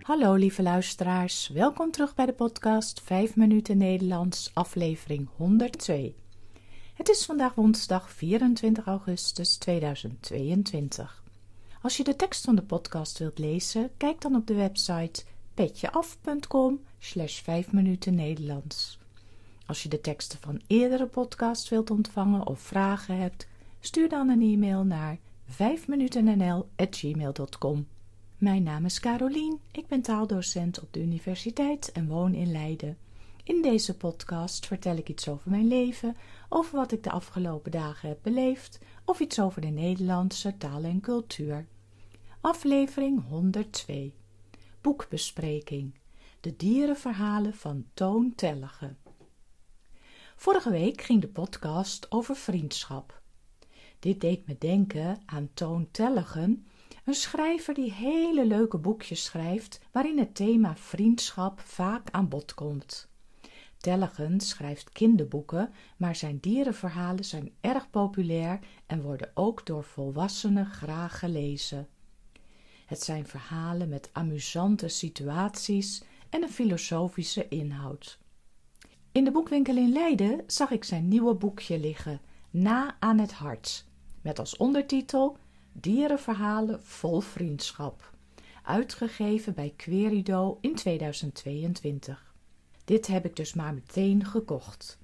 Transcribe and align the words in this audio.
Hallo 0.00 0.34
lieve 0.34 0.62
luisteraars, 0.62 1.48
welkom 1.48 1.90
terug 1.90 2.14
bij 2.14 2.26
de 2.26 2.32
podcast 2.32 3.00
5 3.00 3.36
minuten 3.36 3.76
Nederlands, 3.76 4.50
aflevering 4.54 5.28
102. 5.36 6.14
Het 6.94 7.08
is 7.08 7.24
vandaag 7.24 7.54
woensdag 7.54 8.10
24 8.10 8.86
augustus 8.86 9.56
2022. 9.56 11.24
Als 11.82 11.96
je 11.96 12.04
de 12.04 12.16
tekst 12.16 12.44
van 12.44 12.54
de 12.54 12.62
podcast 12.62 13.18
wilt 13.18 13.38
lezen, 13.38 13.90
kijk 13.96 14.20
dan 14.20 14.34
op 14.34 14.46
de 14.46 14.54
website 14.54 15.24
petjeaf.com 15.54 16.80
slash 16.98 17.40
5 17.40 17.72
minuten 17.72 18.14
Nederlands. 18.14 18.98
Als 19.66 19.82
je 19.82 19.88
de 19.88 20.00
teksten 20.00 20.38
van 20.40 20.60
eerdere 20.66 21.06
podcasts 21.06 21.68
wilt 21.68 21.90
ontvangen 21.90 22.46
of 22.46 22.60
vragen 22.60 23.18
hebt, 23.18 23.48
stuur 23.80 24.08
dan 24.08 24.28
een 24.28 24.42
e-mail 24.42 24.84
naar 24.84 25.18
5minutennl.gmail.com. 25.50 27.86
Mijn 28.40 28.62
naam 28.62 28.84
is 28.84 29.00
Carolien, 29.00 29.60
ik 29.72 29.86
ben 29.86 30.02
taaldocent 30.02 30.80
op 30.80 30.92
de 30.92 31.00
universiteit 31.00 31.92
en 31.92 32.06
woon 32.06 32.34
in 32.34 32.52
Leiden. 32.52 32.98
In 33.44 33.62
deze 33.62 33.96
podcast 33.96 34.66
vertel 34.66 34.96
ik 34.96 35.08
iets 35.08 35.28
over 35.28 35.50
mijn 35.50 35.68
leven, 35.68 36.16
over 36.48 36.76
wat 36.76 36.92
ik 36.92 37.02
de 37.02 37.10
afgelopen 37.10 37.70
dagen 37.70 38.08
heb 38.08 38.18
beleefd 38.22 38.78
of 39.04 39.20
iets 39.20 39.40
over 39.40 39.60
de 39.60 39.66
Nederlandse 39.66 40.56
taal 40.56 40.82
en 40.82 41.00
cultuur. 41.00 41.66
Aflevering 42.40 43.28
102 43.28 44.14
Boekbespreking 44.80 45.94
De 46.40 46.56
dierenverhalen 46.56 47.54
van 47.54 47.84
Toon 47.94 48.32
Tellige. 48.34 48.94
Vorige 50.36 50.70
week 50.70 51.02
ging 51.02 51.20
de 51.20 51.28
podcast 51.28 52.06
over 52.12 52.36
vriendschap. 52.36 53.22
Dit 53.98 54.20
deed 54.20 54.46
me 54.46 54.56
denken 54.58 55.22
aan 55.26 55.50
Toon 55.54 55.88
Tellegen, 55.90 56.66
een 57.04 57.14
schrijver 57.14 57.74
die 57.74 57.92
hele 57.92 58.46
leuke 58.46 58.78
boekjes 58.78 59.24
schrijft 59.24 59.80
waarin 59.92 60.18
het 60.18 60.34
thema 60.34 60.76
vriendschap 60.76 61.60
vaak 61.60 62.10
aan 62.10 62.28
bod 62.28 62.54
komt. 62.54 63.08
Tellegen 63.76 64.40
schrijft 64.40 64.90
kinderboeken, 64.90 65.72
maar 65.96 66.16
zijn 66.16 66.38
dierenverhalen 66.40 67.24
zijn 67.24 67.52
erg 67.60 67.90
populair 67.90 68.58
en 68.86 69.02
worden 69.02 69.30
ook 69.34 69.66
door 69.66 69.84
volwassenen 69.84 70.66
graag 70.66 71.18
gelezen. 71.18 71.88
Het 72.86 73.02
zijn 73.02 73.26
verhalen 73.26 73.88
met 73.88 74.10
amusante 74.12 74.88
situaties 74.88 76.02
en 76.30 76.42
een 76.42 76.50
filosofische 76.50 77.48
inhoud. 77.48 78.18
In 79.12 79.24
de 79.24 79.30
boekwinkel 79.30 79.76
in 79.76 79.92
Leiden 79.92 80.42
zag 80.46 80.70
ik 80.70 80.84
zijn 80.84 81.08
nieuwe 81.08 81.34
boekje 81.34 81.78
liggen, 81.78 82.20
Na 82.50 82.96
aan 82.98 83.18
het 83.18 83.32
hart, 83.32 83.84
met 84.20 84.38
als 84.38 84.56
ondertitel 84.56 85.36
Dierenverhalen 85.72 86.82
vol 86.82 87.20
vriendschap, 87.20 88.10
uitgegeven 88.62 89.54
bij 89.54 89.72
Querido 89.76 90.58
in 90.60 90.74
2022. 90.74 92.34
Dit 92.84 93.06
heb 93.06 93.24
ik 93.24 93.36
dus 93.36 93.54
maar 93.54 93.74
meteen 93.74 94.24
gekocht. 94.24 94.98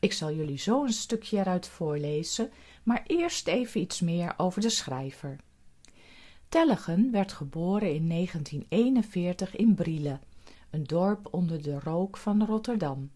Ik 0.00 0.12
zal 0.12 0.32
jullie 0.32 0.58
zo 0.58 0.84
een 0.84 0.92
stukje 0.92 1.38
eruit 1.38 1.68
voorlezen, 1.68 2.50
maar 2.82 3.02
eerst 3.06 3.48
even 3.48 3.80
iets 3.80 4.00
meer 4.00 4.34
over 4.36 4.60
de 4.60 4.70
schrijver. 4.70 5.36
Tellegen 6.48 7.10
werd 7.10 7.32
geboren 7.32 7.94
in 7.94 8.08
1941 8.08 9.56
in 9.56 9.74
Brielle, 9.74 10.18
een 10.70 10.84
dorp 10.84 11.28
onder 11.34 11.62
de 11.62 11.78
rook 11.78 12.16
van 12.16 12.44
Rotterdam. 12.44 13.10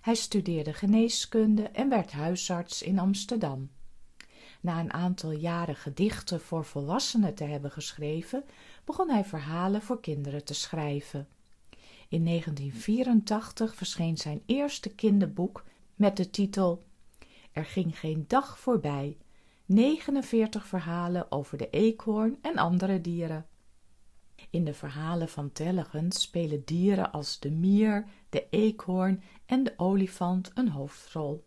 Hij 0.00 0.14
studeerde 0.14 0.72
geneeskunde 0.72 1.62
en 1.62 1.88
werd 1.88 2.12
huisarts 2.12 2.82
in 2.82 2.98
Amsterdam. 2.98 3.70
Na 4.60 4.80
een 4.80 4.92
aantal 4.92 5.30
jaren 5.30 5.76
gedichten 5.76 6.40
voor 6.40 6.64
volwassenen 6.64 7.34
te 7.34 7.44
hebben 7.44 7.70
geschreven, 7.70 8.44
begon 8.84 9.10
hij 9.10 9.24
verhalen 9.24 9.82
voor 9.82 10.00
kinderen 10.00 10.44
te 10.44 10.54
schrijven. 10.54 11.28
In 12.08 12.24
1984 12.24 13.74
verscheen 13.74 14.16
zijn 14.16 14.42
eerste 14.46 14.94
kinderboek 14.94 15.64
met 15.94 16.16
de 16.16 16.30
titel 16.30 16.84
Er 17.52 17.64
ging 17.64 17.98
geen 17.98 18.24
dag 18.26 18.58
voorbij, 18.58 19.16
49 19.64 20.66
verhalen 20.66 21.32
over 21.32 21.58
de 21.58 21.70
eekhoorn 21.70 22.38
en 22.42 22.56
andere 22.56 23.00
dieren. 23.00 23.46
In 24.50 24.64
de 24.64 24.74
verhalen 24.74 25.28
van 25.28 25.52
Tellegen 25.52 26.12
spelen 26.12 26.64
dieren 26.64 27.12
als 27.12 27.38
de 27.38 27.50
mier, 27.50 28.04
de 28.28 28.46
eekhoorn 28.50 29.22
en 29.46 29.62
de 29.62 29.74
olifant 29.76 30.50
een 30.54 30.68
hoofdrol. 30.68 31.46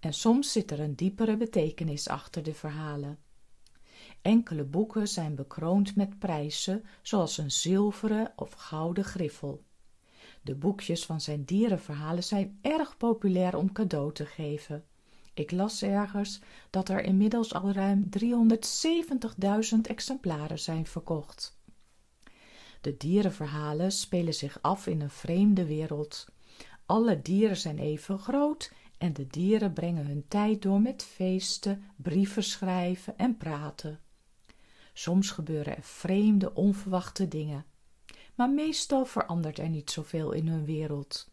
En 0.00 0.14
soms 0.14 0.52
zit 0.52 0.70
er 0.70 0.80
een 0.80 0.94
diepere 0.94 1.36
betekenis 1.36 2.08
achter 2.08 2.42
de 2.42 2.54
verhalen. 2.54 3.18
Enkele 4.22 4.64
boeken 4.64 5.08
zijn 5.08 5.34
bekroond 5.34 5.96
met 5.96 6.18
prijzen, 6.18 6.84
zoals 7.02 7.38
een 7.38 7.50
zilveren 7.50 8.32
of 8.36 8.52
gouden 8.52 9.04
griffel. 9.04 9.64
De 10.42 10.54
boekjes 10.54 11.04
van 11.06 11.20
zijn 11.20 11.44
dierenverhalen 11.44 12.24
zijn 12.24 12.58
erg 12.62 12.96
populair 12.96 13.56
om 13.56 13.72
cadeau 13.72 14.12
te 14.12 14.26
geven. 14.26 14.84
Ik 15.34 15.50
las 15.50 15.82
ergens 15.82 16.40
dat 16.70 16.88
er 16.88 17.04
inmiddels 17.04 17.54
al 17.54 17.72
ruim 17.72 18.08
370.000 19.74 19.80
exemplaren 19.82 20.58
zijn 20.58 20.86
verkocht. 20.86 21.58
De 22.80 22.96
dierenverhalen 22.96 23.92
spelen 23.92 24.34
zich 24.34 24.62
af 24.62 24.86
in 24.86 25.00
een 25.00 25.10
vreemde 25.10 25.66
wereld. 25.66 26.26
Alle 26.86 27.22
dieren 27.22 27.56
zijn 27.56 27.78
even 27.78 28.18
groot 28.18 28.72
en 29.00 29.12
de 29.12 29.26
dieren 29.26 29.72
brengen 29.72 30.06
hun 30.06 30.24
tijd 30.28 30.62
door 30.62 30.80
met 30.80 31.04
feesten, 31.04 31.84
brieven 31.96 32.44
schrijven 32.44 33.18
en 33.18 33.36
praten. 33.36 34.00
Soms 34.92 35.30
gebeuren 35.30 35.76
er 35.76 35.82
vreemde, 35.82 36.54
onverwachte 36.54 37.28
dingen, 37.28 37.64
maar 38.34 38.50
meestal 38.50 39.04
verandert 39.04 39.58
er 39.58 39.68
niet 39.68 39.90
zoveel 39.90 40.32
in 40.32 40.48
hun 40.48 40.64
wereld. 40.64 41.30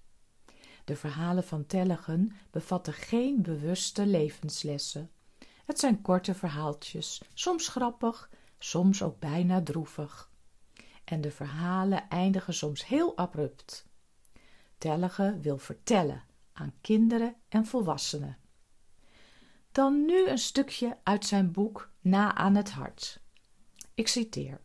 De 0.85 0.95
verhalen 0.95 1.43
van 1.43 1.65
Tellegen 1.65 2.35
bevatten 2.51 2.93
geen 2.93 3.41
bewuste 3.41 4.05
levenslessen. 4.05 5.11
Het 5.65 5.79
zijn 5.79 6.01
korte 6.01 6.33
verhaaltjes, 6.33 7.21
soms 7.33 7.67
grappig, 7.67 8.29
soms 8.57 9.03
ook 9.03 9.19
bijna 9.19 9.61
droevig. 9.61 10.31
En 11.03 11.21
de 11.21 11.31
verhalen 11.31 12.09
eindigen 12.09 12.53
soms 12.53 12.85
heel 12.85 13.17
abrupt. 13.17 13.87
Tellegen 14.77 15.41
wil 15.41 15.57
vertellen 15.57 16.25
aan 16.57 16.73
kinderen 16.81 17.35
en 17.49 17.65
volwassenen. 17.65 18.37
Dan 19.71 20.05
nu 20.05 20.27
een 20.27 20.37
stukje 20.37 20.97
uit 21.03 21.25
zijn 21.25 21.51
boek 21.51 21.91
Na 22.01 22.35
aan 22.35 22.55
het 22.55 22.71
hart. 22.71 23.21
Ik 23.93 24.07
citeer. 24.07 24.61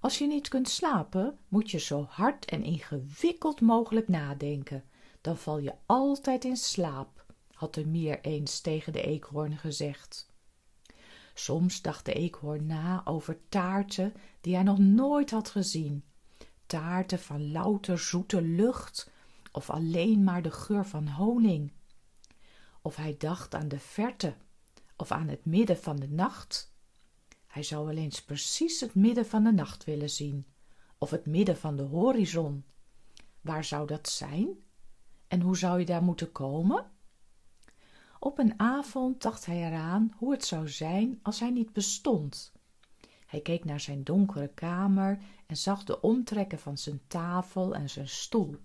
Als 0.00 0.18
je 0.18 0.26
niet 0.26 0.48
kunt 0.48 0.68
slapen, 0.68 1.38
moet 1.48 1.70
je 1.70 1.78
zo 1.78 2.06
hard 2.08 2.44
en 2.44 2.62
ingewikkeld 2.62 3.60
mogelijk 3.60 4.08
nadenken. 4.08 4.84
Dan 5.20 5.36
val 5.36 5.58
je 5.58 5.74
altijd 5.86 6.44
in 6.44 6.56
slaap, 6.56 7.26
had 7.52 7.74
de 7.74 7.86
mier 7.86 8.20
eens 8.20 8.60
tegen 8.60 8.92
de 8.92 9.02
eekhoorn 9.02 9.56
gezegd. 9.56 10.30
Soms 11.34 11.82
dacht 11.82 12.04
de 12.04 12.12
eekhoorn 12.12 12.66
na 12.66 13.02
over 13.04 13.38
taarten 13.48 14.14
die 14.40 14.54
hij 14.54 14.62
nog 14.62 14.78
nooit 14.78 15.30
had 15.30 15.50
gezien. 15.50 16.04
Taarten 16.66 17.18
van 17.18 17.52
louter 17.52 17.98
zoete 17.98 18.42
lucht 18.42 19.10
of 19.52 19.70
alleen 19.70 20.24
maar 20.24 20.42
de 20.42 20.50
geur 20.50 20.86
van 20.86 21.08
honing. 21.08 21.72
Of 22.82 22.96
hij 22.96 23.14
dacht 23.18 23.54
aan 23.54 23.68
de 23.68 23.78
verte 23.78 24.34
of 24.96 25.10
aan 25.10 25.28
het 25.28 25.44
midden 25.44 25.78
van 25.78 25.96
de 25.96 26.08
nacht 26.08 26.72
hij 27.52 27.62
zou 27.62 27.86
wel 27.86 27.96
eens 27.96 28.22
precies 28.22 28.80
het 28.80 28.94
midden 28.94 29.26
van 29.26 29.44
de 29.44 29.52
nacht 29.52 29.84
willen 29.84 30.10
zien, 30.10 30.46
of 30.98 31.10
het 31.10 31.26
midden 31.26 31.56
van 31.56 31.76
de 31.76 31.82
horizon. 31.82 32.64
Waar 33.40 33.64
zou 33.64 33.86
dat 33.86 34.08
zijn? 34.08 34.48
En 35.28 35.40
hoe 35.40 35.56
zou 35.56 35.78
je 35.78 35.84
daar 35.84 36.02
moeten 36.02 36.32
komen? 36.32 36.90
Op 38.18 38.38
een 38.38 38.60
avond 38.60 39.22
dacht 39.22 39.46
hij 39.46 39.66
eraan 39.66 40.14
hoe 40.16 40.32
het 40.32 40.44
zou 40.44 40.68
zijn 40.68 41.18
als 41.22 41.40
hij 41.40 41.50
niet 41.50 41.72
bestond. 41.72 42.52
Hij 43.26 43.40
keek 43.40 43.64
naar 43.64 43.80
zijn 43.80 44.04
donkere 44.04 44.48
kamer 44.48 45.18
en 45.46 45.56
zag 45.56 45.84
de 45.84 46.00
omtrekken 46.00 46.58
van 46.58 46.78
zijn 46.78 47.00
tafel 47.06 47.74
en 47.74 47.90
zijn 47.90 48.08
stoel. 48.08 48.56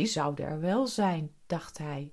Die 0.00 0.08
zouden 0.08 0.46
er 0.46 0.60
wel 0.60 0.86
zijn, 0.86 1.34
dacht 1.46 1.78
hij. 1.78 2.12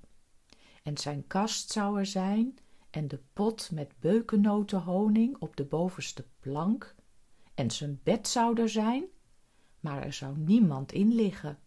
En 0.83 0.97
zijn 0.97 1.27
kast 1.27 1.71
zou 1.71 1.99
er 1.99 2.05
zijn 2.05 2.57
en 2.89 3.07
de 3.07 3.19
pot 3.33 3.71
met 3.71 3.99
beukennotenhoning 3.99 5.37
op 5.39 5.55
de 5.55 5.65
bovenste 5.65 6.25
plank. 6.39 6.95
En 7.53 7.71
zijn 7.71 7.99
bed 8.03 8.27
zou 8.27 8.61
er 8.61 8.69
zijn 8.69 9.05
maar 9.79 10.03
er 10.03 10.13
zou 10.13 10.37
niemand 10.37 10.91
in 10.91 11.13
liggen. 11.13 11.59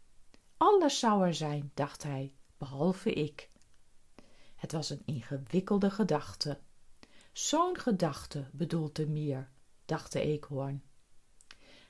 Alles 0.56 0.98
zou 0.98 1.26
er 1.26 1.34
zijn 1.34 1.70
dacht 1.74 2.02
hij 2.02 2.34
behalve 2.58 3.12
ik. 3.12 3.50
Het 4.56 4.72
was 4.72 4.90
een 4.90 5.02
ingewikkelde 5.04 5.90
gedachte. 5.90 6.58
Zo'n 7.32 7.78
gedachte 7.78 8.48
bedoelt 8.52 8.96
de 8.96 9.06
mier 9.06 9.50
dacht 9.84 10.12
de 10.12 10.20
eekhoorn. 10.20 10.82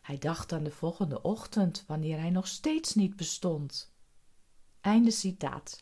Hij 0.02 0.18
dacht 0.18 0.52
aan 0.52 0.64
de 0.64 0.70
volgende 0.70 1.22
ochtend 1.22 1.84
wanneer 1.86 2.18
hij 2.18 2.30
nog 2.30 2.46
steeds 2.46 2.94
niet 2.94 3.16
bestond 3.16 3.89
einde 4.80 5.10
citaat 5.10 5.80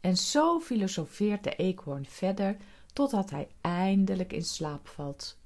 en 0.00 0.16
zo 0.16 0.60
filosofeert 0.60 1.44
de 1.44 1.56
eekhoorn 1.56 2.06
verder 2.06 2.56
totdat 2.92 3.30
hij 3.30 3.48
eindelijk 3.60 4.32
in 4.32 4.44
slaap 4.44 4.88
valt. 4.88 5.38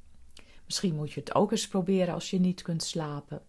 Misschien 0.64 0.94
moet 0.94 1.12
je 1.12 1.20
het 1.20 1.34
ook 1.34 1.50
eens 1.50 1.68
proberen 1.68 2.14
als 2.14 2.30
je 2.30 2.40
niet 2.40 2.62
kunt 2.62 2.82
slapen. 2.82 3.42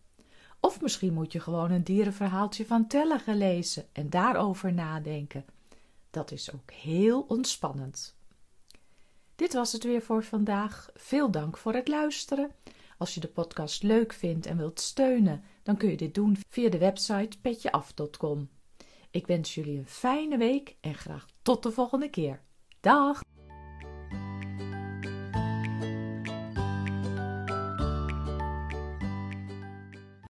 Of 0.59 0.81
misschien 0.81 1.13
moet 1.13 1.31
je 1.31 1.39
gewoon 1.39 1.71
een 1.71 1.83
dierenverhaaltje 1.83 2.65
van 2.65 2.87
Tellegen 2.87 3.37
lezen 3.37 3.85
en 3.91 4.09
daarover 4.09 4.73
nadenken. 4.73 5.45
Dat 6.09 6.31
is 6.31 6.53
ook 6.53 6.71
heel 6.71 7.21
ontspannend. 7.21 8.15
Dit 9.35 9.53
was 9.53 9.71
het 9.71 9.83
weer 9.83 10.01
voor 10.01 10.23
vandaag. 10.23 10.89
Veel 10.93 11.31
dank 11.31 11.57
voor 11.57 11.73
het 11.73 11.87
luisteren. 11.87 12.51
Als 12.97 13.13
je 13.13 13.19
de 13.19 13.27
podcast 13.27 13.83
leuk 13.83 14.13
vindt 14.13 14.45
en 14.45 14.57
wilt 14.57 14.79
steunen, 14.79 15.43
dan 15.63 15.77
kun 15.77 15.89
je 15.89 15.97
dit 15.97 16.13
doen 16.13 16.37
via 16.49 16.69
de 16.69 16.77
website 16.77 17.39
petjeaf.com. 17.41 18.49
Ik 19.11 19.27
wens 19.27 19.55
jullie 19.55 19.77
een 19.77 19.87
fijne 19.87 20.37
week 20.37 20.75
en 20.81 20.93
graag 20.95 21.25
tot 21.41 21.63
de 21.63 21.71
volgende 21.71 22.09
keer. 22.09 22.41
Dag! 22.79 23.21